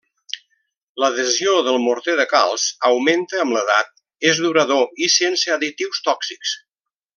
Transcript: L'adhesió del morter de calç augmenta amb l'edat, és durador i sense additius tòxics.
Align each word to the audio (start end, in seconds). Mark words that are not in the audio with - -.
L'adhesió 1.03 1.53
del 1.67 1.77
morter 1.83 2.15
de 2.21 2.25
calç 2.31 2.65
augmenta 2.89 3.41
amb 3.43 3.55
l'edat, 3.59 3.93
és 4.33 4.43
durador 4.47 5.07
i 5.07 5.11
sense 5.19 5.55
additius 5.59 6.03
tòxics. 6.11 6.57